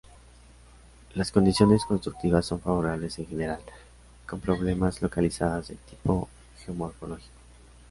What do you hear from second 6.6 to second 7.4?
geomorfológico.